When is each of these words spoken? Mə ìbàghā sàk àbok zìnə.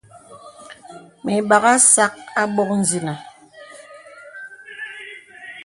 Mə 1.23 1.31
ìbàghā 1.41 1.73
sàk 1.93 2.13
àbok 2.41 2.69
zìnə. 2.89 3.13